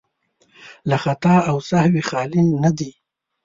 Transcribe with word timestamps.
له 0.89 0.97
خطا 1.03 1.35
او 1.49 1.57
سهوی 1.69 2.03
خالي 2.09 2.43
نه 2.63 2.71
دي. 2.77 2.91